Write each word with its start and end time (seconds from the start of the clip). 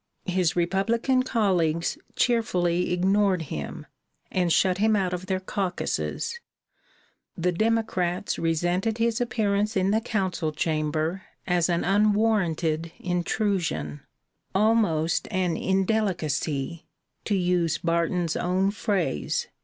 His 0.25 0.55
Republican 0.55 1.21
colleagues 1.21 1.95
cheerfully 2.15 2.91
ignored 2.91 3.43
him, 3.53 3.85
and 4.31 4.51
shut 4.51 4.79
him 4.79 4.95
out 4.95 5.13
of 5.13 5.27
their 5.27 5.39
caucuses; 5.39 6.39
the 7.37 7.51
Democrats 7.51 8.39
resented 8.39 8.97
his 8.97 9.21
appearance 9.21 9.77
in 9.77 9.91
the 9.91 10.01
Council 10.01 10.51
chamber 10.51 11.21
as 11.45 11.69
an 11.69 11.83
unwarranted 11.83 12.91
intrusion 12.97 14.01
'almost 14.55 15.27
an 15.29 15.55
indelicacy,' 15.55 16.87
to 17.25 17.35
use 17.35 17.77
Barton's 17.77 18.35
own 18.35 18.71
phrase. 18.71 19.49